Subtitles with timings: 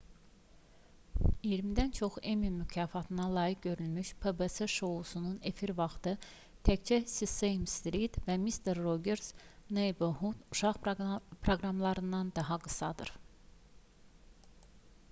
[1.47, 6.13] i̇yirmidən çox emmy mükafatına layiq görülmüş pbs şousunun efir vaxtı
[6.71, 9.29] təkcə sesame street və mister rogers
[9.79, 13.13] neighborhood uşaq proqramlarından daha qısadır